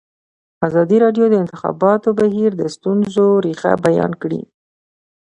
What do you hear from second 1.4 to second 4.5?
انتخاباتو بهیر د ستونزو رېښه بیان کړې.